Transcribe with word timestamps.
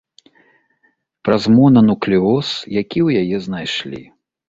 Праз 1.29 1.43
монануклеоз, 1.59 2.47
які 2.81 2.99
ў 3.07 3.09
яе 3.25 3.47
знайшлі. 3.49 4.01